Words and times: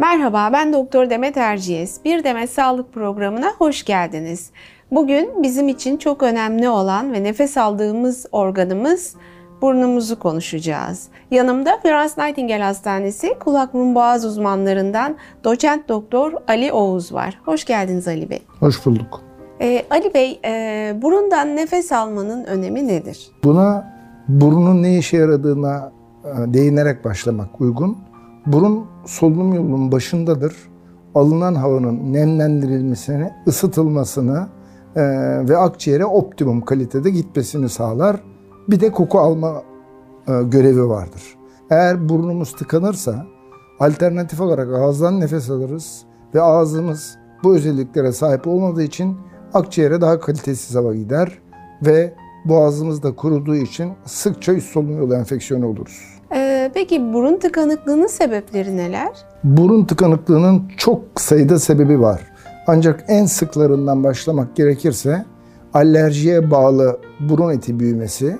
Merhaba, 0.00 0.50
ben 0.52 0.72
Doktor 0.72 1.10
Demet 1.10 1.36
Erciyes. 1.36 2.04
Bir 2.04 2.24
Demet 2.24 2.50
Sağlık 2.50 2.92
programına 2.92 3.52
hoş 3.58 3.84
geldiniz. 3.84 4.50
Bugün 4.90 5.42
bizim 5.42 5.68
için 5.68 5.96
çok 5.96 6.22
önemli 6.22 6.68
olan 6.68 7.12
ve 7.12 7.22
nefes 7.22 7.56
aldığımız 7.56 8.26
organımız 8.32 9.14
burnumuzu 9.62 10.18
konuşacağız. 10.18 11.08
Yanımda 11.30 11.78
Florence 11.82 12.14
Nightingale 12.18 12.62
Hastanesi 12.62 13.38
kulak 13.38 13.74
burun 13.74 13.94
boğaz 13.94 14.24
uzmanlarından 14.24 15.16
doçent 15.44 15.88
doktor 15.88 16.32
Ali 16.48 16.72
Oğuz 16.72 17.12
var. 17.12 17.40
Hoş 17.44 17.64
geldiniz 17.64 18.08
Ali 18.08 18.30
Bey. 18.30 18.42
Hoş 18.60 18.86
bulduk. 18.86 19.22
Ee, 19.60 19.84
Ali 19.90 20.14
Bey, 20.14 20.40
e, 20.44 20.94
burundan 21.02 21.56
nefes 21.56 21.92
almanın 21.92 22.44
önemi 22.44 22.88
nedir? 22.88 23.28
Buna 23.44 23.92
burnun 24.28 24.82
ne 24.82 24.98
işe 24.98 25.16
yaradığına 25.16 25.92
e, 26.24 26.54
değinerek 26.54 27.04
başlamak 27.04 27.60
uygun. 27.60 28.09
Burun 28.46 28.86
solunum 29.06 29.54
yolunun 29.54 29.92
başındadır. 29.92 30.56
Alınan 31.14 31.54
havanın 31.54 32.12
nemlendirilmesini, 32.12 33.30
ısıtılmasını 33.46 34.48
e, 34.96 35.02
ve 35.48 35.56
akciğere 35.56 36.04
optimum 36.04 36.60
kalitede 36.60 37.10
gitmesini 37.10 37.68
sağlar. 37.68 38.16
Bir 38.68 38.80
de 38.80 38.92
koku 38.92 39.18
alma 39.18 39.62
e, 40.28 40.42
görevi 40.42 40.88
vardır. 40.88 41.22
Eğer 41.70 42.08
burnumuz 42.08 42.52
tıkanırsa 42.52 43.26
alternatif 43.80 44.40
olarak 44.40 44.74
ağızdan 44.74 45.20
nefes 45.20 45.50
alırız 45.50 46.02
ve 46.34 46.42
ağzımız 46.42 47.18
bu 47.44 47.54
özelliklere 47.54 48.12
sahip 48.12 48.46
olmadığı 48.46 48.82
için 48.82 49.16
akciğere 49.54 50.00
daha 50.00 50.20
kalitesiz 50.20 50.76
hava 50.76 50.94
gider 50.94 51.38
ve 51.86 52.14
boğazımız 52.44 53.02
da 53.02 53.16
kuruduğu 53.16 53.56
için 53.56 53.92
sıkça 54.04 54.52
üst 54.52 54.72
solunum 54.72 54.98
yolu 54.98 55.14
enfeksiyonu 55.14 55.66
oluruz. 55.66 56.19
Peki 56.74 57.12
burun 57.12 57.36
tıkanıklığının 57.36 58.06
sebepleri 58.06 58.76
neler? 58.76 59.08
Burun 59.44 59.84
tıkanıklığının 59.84 60.62
çok 60.76 61.02
sayıda 61.16 61.58
sebebi 61.58 62.00
var. 62.00 62.20
Ancak 62.66 63.04
en 63.08 63.26
sıklarından 63.26 64.04
başlamak 64.04 64.56
gerekirse 64.56 65.24
alerjiye 65.74 66.50
bağlı 66.50 66.98
burun 67.20 67.50
eti 67.50 67.80
büyümesi, 67.80 68.38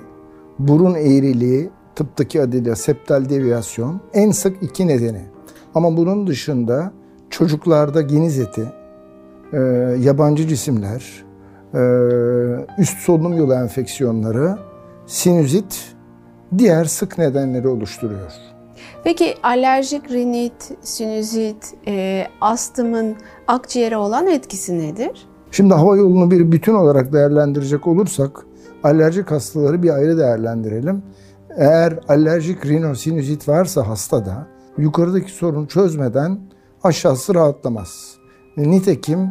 burun 0.59 0.95
eğriliği, 0.95 1.69
tıptaki 1.95 2.41
adıyla 2.41 2.75
septal 2.75 3.29
deviyasyon 3.29 4.01
en 4.13 4.31
sık 4.31 4.63
iki 4.63 4.87
nedeni. 4.87 5.21
Ama 5.75 5.97
bunun 5.97 6.27
dışında 6.27 6.91
çocuklarda 7.29 8.01
geniz 8.01 8.39
eti, 8.39 8.65
e, 9.53 9.57
yabancı 9.99 10.47
cisimler, 10.47 11.23
e, 11.73 11.81
üst 12.81 12.97
solunum 12.99 13.37
yolu 13.37 13.53
enfeksiyonları, 13.53 14.57
sinüzit 15.05 15.95
diğer 16.57 16.85
sık 16.85 17.17
nedenleri 17.17 17.67
oluşturuyor. 17.67 18.31
Peki 19.03 19.35
alerjik 19.43 20.11
rinit, 20.11 20.71
sinüzit, 20.81 21.73
e, 21.87 22.27
astımın 22.41 23.15
akciğere 23.47 23.97
olan 23.97 24.27
etkisi 24.27 24.79
nedir? 24.79 25.27
Şimdi 25.51 25.73
hava 25.73 25.97
yolunu 25.97 26.31
bir 26.31 26.51
bütün 26.51 26.73
olarak 26.73 27.13
değerlendirecek 27.13 27.87
olursak 27.87 28.45
alerjik 28.83 29.31
hastaları 29.31 29.83
bir 29.83 29.89
ayrı 29.89 30.17
değerlendirelim. 30.17 31.03
Eğer 31.57 31.99
alerjik 32.07 32.65
rinosinüzit 32.65 33.47
varsa 33.47 33.87
hastada 33.87 34.47
yukarıdaki 34.77 35.31
sorunu 35.31 35.67
çözmeden 35.67 36.39
aşağısı 36.83 37.35
rahatlamaz. 37.35 38.15
Nitekim 38.57 39.29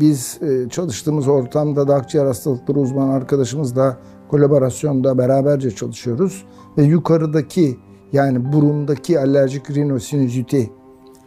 biz 0.00 0.38
e, 0.42 0.68
çalıştığımız 0.68 1.28
ortamda 1.28 1.88
da 1.88 1.94
akciğer 1.94 2.26
hastalıkları 2.26 2.78
uzman 2.78 3.08
arkadaşımızla 3.08 3.96
kolaborasyonda 4.28 5.18
beraberce 5.18 5.70
çalışıyoruz. 5.70 6.44
Ve 6.78 6.82
yukarıdaki 6.82 7.78
yani 8.12 8.52
burundaki 8.52 9.20
alerjik 9.20 9.70
rinosinüziti 9.70 10.70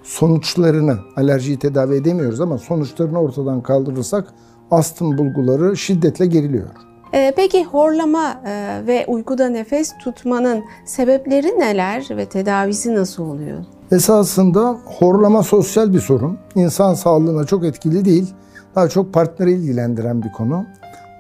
sonuçlarını, 0.04 0.98
alerjiyi 1.16 1.60
tedavi 1.60 1.96
edemiyoruz 1.96 2.42
ama 2.42 2.58
sonuçlarını 2.58 3.20
ortadan 3.20 3.62
kaldırırsak 3.62 4.34
astım 4.72 5.18
bulguları 5.18 5.78
şiddetle 5.78 6.26
geriliyor. 6.26 6.93
Ee, 7.14 7.34
peki 7.36 7.64
horlama 7.64 8.42
e, 8.46 8.82
ve 8.88 9.06
uykuda 9.08 9.50
nefes 9.50 9.98
tutmanın 9.98 10.64
sebepleri 10.86 11.48
neler 11.48 12.08
ve 12.10 12.26
tedavisi 12.26 12.96
nasıl 12.96 13.24
oluyor? 13.24 13.66
Esasında 13.92 14.78
horlama 14.86 15.44
sosyal 15.44 15.94
bir 15.94 16.00
sorun. 16.00 16.38
İnsan 16.56 16.94
sağlığına 16.94 17.44
çok 17.44 17.66
etkili 17.66 18.06
değil. 18.06 18.34
Daha 18.76 18.90
çok 18.90 19.14
partneri 19.14 19.52
ilgilendiren 19.52 20.24
bir 20.24 20.32
konu. 20.32 20.66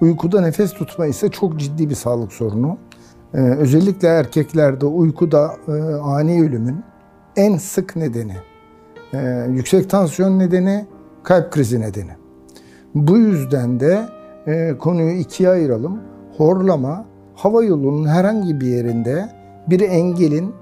Uykuda 0.01 0.41
nefes 0.41 0.73
tutma 0.73 1.05
ise 1.05 1.29
çok 1.29 1.59
ciddi 1.59 1.89
bir 1.89 1.95
sağlık 1.95 2.33
sorunu. 2.33 2.77
Ee, 3.33 3.37
özellikle 3.37 4.07
erkeklerde 4.07 4.85
uykuda 4.85 5.55
e, 5.67 5.71
ani 5.95 6.43
ölümün 6.43 6.83
en 7.35 7.57
sık 7.57 7.95
nedeni. 7.95 8.35
E, 9.13 9.47
yüksek 9.49 9.89
tansiyon 9.89 10.39
nedeni, 10.39 10.85
kalp 11.23 11.51
krizi 11.51 11.81
nedeni. 11.81 12.11
Bu 12.95 13.17
yüzden 13.17 13.79
de 13.79 14.01
e, 14.47 14.77
konuyu 14.79 15.11
ikiye 15.11 15.49
ayıralım. 15.49 16.01
Horlama, 16.37 17.05
hava 17.35 17.63
yolunun 17.63 18.07
herhangi 18.07 18.61
bir 18.61 18.67
yerinde 18.67 19.29
bir 19.67 19.79
engelin 19.79 20.53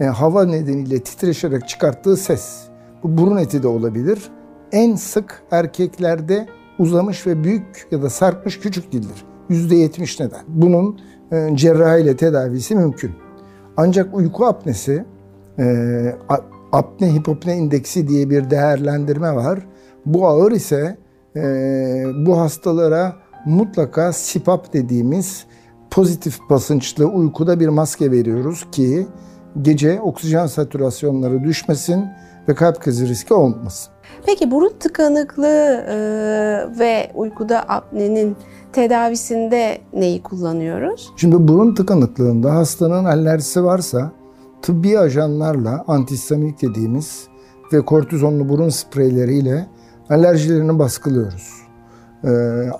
e, 0.00 0.04
hava 0.04 0.44
nedeniyle 0.44 0.98
titreşerek 0.98 1.68
çıkarttığı 1.68 2.16
ses. 2.16 2.62
Bu 3.02 3.18
burun 3.18 3.36
eti 3.36 3.62
de 3.62 3.68
olabilir. 3.68 4.30
En 4.72 4.94
sık 4.94 5.42
erkeklerde 5.50 6.46
uzamış 6.78 7.26
ve 7.26 7.44
büyük 7.44 7.86
ya 7.90 8.02
da 8.02 8.10
sarkmış 8.10 8.60
küçük 8.60 8.92
dildir. 8.92 9.24
%70 9.50 10.24
neden. 10.24 10.40
Bunun 10.48 11.00
e, 11.32 11.56
cerrahiyle 11.56 12.16
tedavisi 12.16 12.76
mümkün. 12.76 13.12
Ancak 13.76 14.14
uyku 14.14 14.46
apnesi, 14.46 15.04
e, 15.58 15.64
apne 16.72 17.14
hipopne 17.14 17.56
indeksi 17.56 18.08
diye 18.08 18.30
bir 18.30 18.50
değerlendirme 18.50 19.34
var. 19.34 19.66
Bu 20.06 20.26
ağır 20.26 20.52
ise 20.52 20.96
bu 22.26 22.40
hastalara 22.40 23.16
mutlaka 23.46 24.12
SIPAP 24.12 24.72
dediğimiz 24.72 25.44
pozitif 25.90 26.38
basınçlı 26.50 27.06
uykuda 27.06 27.60
bir 27.60 27.68
maske 27.68 28.10
veriyoruz 28.10 28.66
ki 28.72 29.06
gece 29.62 30.00
oksijen 30.00 30.46
satürasyonları 30.46 31.44
düşmesin 31.44 32.04
ve 32.48 32.54
kalp 32.54 32.80
krizi 32.80 33.08
riski 33.08 33.34
olmasın. 33.34 33.92
Peki 34.26 34.50
burun 34.50 34.72
tıkanıklığı 34.80 35.84
e, 35.88 35.96
ve 36.78 37.10
uykuda 37.14 37.62
apnenin 37.68 38.36
tedavisinde 38.72 39.78
neyi 39.92 40.22
kullanıyoruz? 40.22 41.12
Şimdi 41.16 41.48
burun 41.48 41.74
tıkanıklığında 41.74 42.54
hastanın 42.54 43.04
alerjisi 43.04 43.64
varsa 43.64 44.12
tıbbi 44.62 44.98
ajanlarla 44.98 45.84
antihistaminik 45.88 46.62
dediğimiz 46.62 47.28
ve 47.72 47.80
kortizonlu 47.80 48.48
burun 48.48 48.68
spreyleriyle 48.68 49.66
alerjilerini 50.10 50.78
baskılıyoruz. 50.78 51.50
E, 52.24 52.28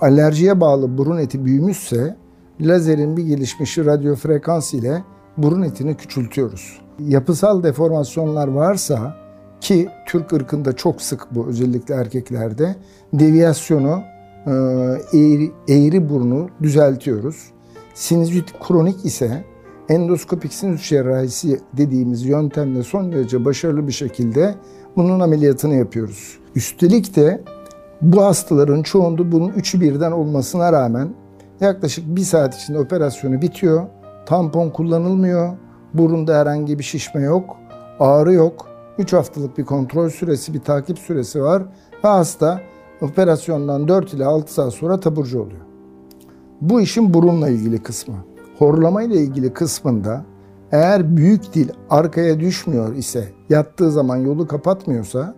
alerjiye 0.01 0.61
bağlı 0.61 0.97
burun 0.97 1.17
eti 1.17 1.45
büyümüşse 1.45 2.15
lazerin 2.61 3.17
bir 3.17 3.23
gelişmişi 3.23 3.85
radyo 3.85 4.15
frekans 4.15 4.73
ile 4.73 5.03
burun 5.37 5.61
etini 5.61 5.97
küçültüyoruz. 5.97 6.79
Yapısal 6.99 7.63
deformasyonlar 7.63 8.47
varsa 8.47 9.15
ki 9.61 9.89
Türk 10.07 10.33
ırkında 10.33 10.73
çok 10.73 11.01
sık 11.01 11.27
bu 11.31 11.47
özellikle 11.47 11.95
erkeklerde 11.95 12.75
deviyasyonu 13.13 14.01
e, 14.45 14.51
eğri, 15.13 15.51
eğri 15.67 16.09
burnu 16.09 16.49
düzeltiyoruz. 16.61 17.35
Sinüzit 17.93 18.59
kronik 18.59 19.05
ise 19.05 19.43
endoskopik 19.89 20.53
sinüs 20.53 20.89
cerrahisi 20.89 21.59
dediğimiz 21.73 22.25
yöntemle 22.25 22.83
son 22.83 23.11
derece 23.11 23.45
başarılı 23.45 23.87
bir 23.87 23.93
şekilde 23.93 24.55
bunun 24.95 25.19
ameliyatını 25.19 25.75
yapıyoruz. 25.75 26.39
Üstelik 26.55 27.15
de 27.15 27.41
bu 28.01 28.21
hastaların 28.25 28.83
çoğunda 28.83 29.31
bunun 29.31 29.49
üçü 29.49 29.81
birden 29.81 30.11
olmasına 30.11 30.73
rağmen 30.73 31.09
yaklaşık 31.59 32.15
bir 32.15 32.21
saat 32.21 32.55
içinde 32.55 32.79
operasyonu 32.79 33.41
bitiyor. 33.41 33.83
Tampon 34.25 34.69
kullanılmıyor. 34.69 35.53
Burunda 35.93 36.39
herhangi 36.39 36.79
bir 36.79 36.83
şişme 36.83 37.21
yok. 37.21 37.57
Ağrı 37.99 38.33
yok. 38.33 38.67
3 38.97 39.13
haftalık 39.13 39.57
bir 39.57 39.65
kontrol 39.65 40.09
süresi, 40.09 40.53
bir 40.53 40.59
takip 40.59 40.99
süresi 40.99 41.41
var. 41.41 41.63
Ve 42.03 42.07
hasta 42.07 42.61
operasyondan 43.01 43.87
4 43.87 44.13
ile 44.13 44.25
6 44.25 44.53
saat 44.53 44.73
sonra 44.73 44.99
taburcu 44.99 45.41
oluyor. 45.41 45.61
Bu 46.61 46.81
işin 46.81 47.13
burunla 47.13 47.49
ilgili 47.49 47.83
kısmı. 47.83 48.15
Horlama 48.57 49.03
ile 49.03 49.15
ilgili 49.15 49.53
kısmında 49.53 50.25
eğer 50.71 51.17
büyük 51.17 51.53
dil 51.53 51.69
arkaya 51.89 52.39
düşmüyor 52.39 52.95
ise, 52.95 53.27
yattığı 53.49 53.91
zaman 53.91 54.17
yolu 54.17 54.47
kapatmıyorsa 54.47 55.35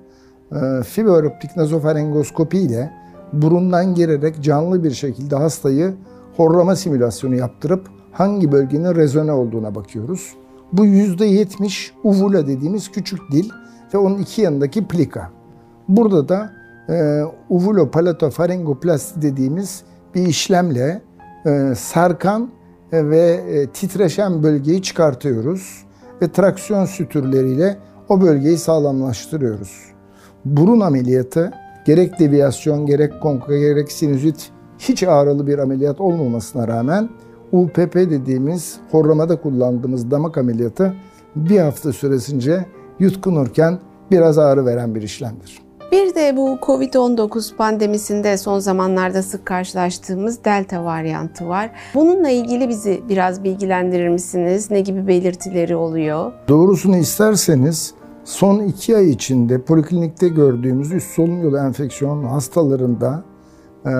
e, 0.51 0.83
fiberoptik 0.83 1.57
nazofarengoskopi 1.57 2.57
ile 2.57 2.94
burundan 3.33 3.95
girerek 3.95 4.44
canlı 4.44 4.83
bir 4.83 4.91
şekilde 4.91 5.35
hastayı 5.35 5.94
horlama 6.38 6.75
simülasyonu 6.75 7.35
yaptırıp 7.35 7.89
hangi 8.12 8.51
bölgenin 8.51 8.95
rezone 8.95 9.31
olduğuna 9.31 9.75
bakıyoruz. 9.75 10.33
Bu 10.74 10.85
%70 10.85 11.91
uvula 12.03 12.47
dediğimiz 12.47 12.91
küçük 12.91 13.19
dil 13.31 13.50
ve 13.94 13.97
onun 13.97 14.18
iki 14.18 14.41
yanındaki 14.41 14.88
plika. 14.88 15.31
Burada 15.88 16.30
da 16.30 16.53
e, 16.89 17.23
uvulopalatofaringoplasti 17.50 19.21
dediğimiz 19.21 19.83
bir 20.15 20.27
işlemle 20.27 21.01
e, 21.45 21.73
sarkan 21.75 22.50
ve 22.93 23.43
e, 23.49 23.67
titreşen 23.67 24.43
bölgeyi 24.43 24.81
çıkartıyoruz 24.81 25.85
ve 26.21 26.31
traksiyon 26.31 26.85
sütürleriyle 26.85 27.77
o 28.09 28.21
bölgeyi 28.21 28.57
sağlamlaştırıyoruz. 28.57 29.85
Burun 30.45 30.79
ameliyatı 30.79 31.51
gerek 31.85 32.19
deviyasyon, 32.19 32.85
gerek 32.85 33.21
konka, 33.21 33.57
gerek 33.57 33.91
sinüzit 33.91 34.51
hiç 34.79 35.03
ağrılı 35.03 35.47
bir 35.47 35.59
ameliyat 35.59 36.01
olmamasına 36.01 36.67
rağmen 36.67 37.09
UPP 37.51 37.95
dediğimiz 37.95 38.77
horlamada 38.91 39.41
kullandığımız 39.41 40.11
damak 40.11 40.37
ameliyatı 40.37 40.93
bir 41.35 41.59
hafta 41.59 41.93
süresince 41.93 42.65
yutkunurken 42.99 43.79
biraz 44.11 44.37
ağrı 44.37 44.65
veren 44.65 44.95
bir 44.95 45.01
işlemdir. 45.01 45.66
Bir 45.91 46.15
de 46.15 46.37
bu 46.37 46.57
Covid-19 46.61 47.55
pandemisinde 47.55 48.37
son 48.37 48.59
zamanlarda 48.59 49.23
sık 49.23 49.45
karşılaştığımız 49.45 50.45
delta 50.45 50.85
varyantı 50.85 51.47
var. 51.47 51.71
Bununla 51.93 52.29
ilgili 52.29 52.69
bizi 52.69 53.01
biraz 53.09 53.43
bilgilendirir 53.43 54.09
misiniz? 54.09 54.71
Ne 54.71 54.81
gibi 54.81 55.07
belirtileri 55.07 55.75
oluyor? 55.75 56.31
Doğrusunu 56.47 56.97
isterseniz 56.97 57.93
son 58.23 58.59
iki 58.59 58.97
ay 58.97 59.09
içinde 59.09 59.61
poliklinikte 59.61 60.27
gördüğümüz 60.27 60.91
üst 60.91 61.11
solunum 61.11 61.43
yolu 61.43 61.57
enfeksiyon 61.57 62.23
hastalarında 62.23 63.23
e, 63.85 63.91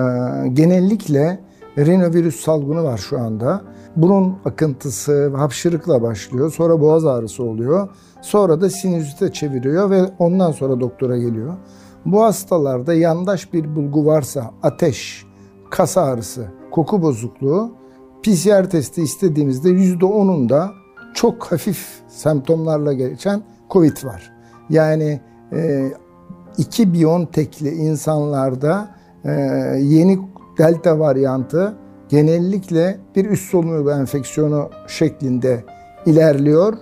genellikle 0.52 1.40
rinovirüs 1.86 2.40
salgını 2.40 2.84
var 2.84 2.98
şu 2.98 3.20
anda. 3.20 3.62
Burun 3.96 4.36
akıntısı, 4.44 5.36
hapşırıkla 5.36 6.02
başlıyor. 6.02 6.52
Sonra 6.52 6.80
boğaz 6.80 7.06
ağrısı 7.06 7.44
oluyor. 7.44 7.88
Sonra 8.20 8.60
da 8.60 8.70
sinüzite 8.70 9.32
çeviriyor 9.32 9.90
ve 9.90 10.02
ondan 10.18 10.52
sonra 10.52 10.80
doktora 10.80 11.18
geliyor. 11.18 11.54
Bu 12.06 12.22
hastalarda 12.22 12.94
yandaş 12.94 13.52
bir 13.52 13.76
bulgu 13.76 14.06
varsa 14.06 14.50
ateş, 14.62 15.24
kas 15.70 15.96
ağrısı, 15.96 16.46
koku 16.70 17.02
bozukluğu 17.02 17.72
PCR 18.22 18.70
testi 18.70 19.02
istediğimizde 19.02 19.68
%10'unda 19.68 20.68
çok 21.14 21.52
hafif 21.52 21.86
semptomlarla 22.08 22.92
geçen 22.92 23.42
COVID 23.70 24.04
var. 24.04 24.32
Yani 24.70 25.20
e, 25.52 25.92
iki 26.58 26.94
Biontech'li 26.94 27.68
insanlarda 27.68 28.88
e, 29.24 29.30
yeni 29.80 30.18
delta 30.58 30.98
varyantı 30.98 31.74
genellikle 32.08 32.98
bir 33.16 33.24
üst 33.24 33.50
solunum 33.50 33.76
yolu 33.76 33.90
enfeksiyonu 33.90 34.70
şeklinde 34.86 35.64
ilerliyor 36.06 36.74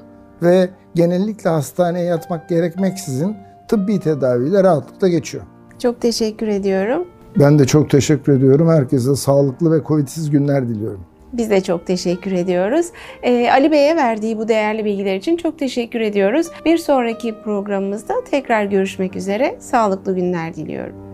ve 0.43 0.69
genellikle 0.95 1.51
hastaneye 1.51 2.05
yatmak 2.05 2.49
gerekmeksizin 2.49 3.37
tıbbi 3.69 4.01
tedaviyle 4.01 4.65
rahatlıkla 4.65 5.09
geçiyor. 5.09 5.45
Çok 5.79 6.01
teşekkür 6.01 6.49
ediyorum. 6.49 7.07
Ben 7.39 7.59
de 7.59 7.67
çok 7.67 7.91
teşekkür 7.91 8.33
ediyorum. 8.33 8.69
Herkese 8.69 9.17
sağlıklı 9.17 9.73
ve 9.73 9.85
covidsiz 9.85 10.31
günler 10.31 10.69
diliyorum. 10.69 11.01
Biz 11.33 11.51
de 11.51 11.61
çok 11.61 11.87
teşekkür 11.87 12.33
ediyoruz. 12.33 12.87
Ee, 13.23 13.51
Ali 13.51 13.71
Bey'e 13.71 13.97
verdiği 13.97 14.39
bu 14.39 14.49
değerli 14.49 14.85
bilgiler 14.85 15.17
için 15.17 15.37
çok 15.37 15.59
teşekkür 15.59 16.01
ediyoruz. 16.01 16.47
Bir 16.65 16.79
sonraki 16.79 17.35
programımızda 17.45 18.15
tekrar 18.31 18.65
görüşmek 18.65 19.17
üzere. 19.17 19.57
Sağlıklı 19.61 20.15
günler 20.15 20.55
diliyorum. 20.55 21.06